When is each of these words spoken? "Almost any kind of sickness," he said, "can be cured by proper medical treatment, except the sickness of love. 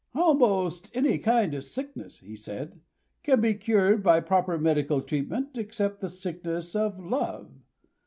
"Almost 0.15 0.89
any 0.97 1.19
kind 1.19 1.53
of 1.53 1.63
sickness," 1.63 2.21
he 2.21 2.35
said, 2.35 2.79
"can 3.21 3.39
be 3.39 3.53
cured 3.53 4.01
by 4.01 4.19
proper 4.19 4.57
medical 4.57 4.99
treatment, 4.99 5.59
except 5.59 6.01
the 6.01 6.09
sickness 6.09 6.75
of 6.75 6.99
love. 6.99 7.51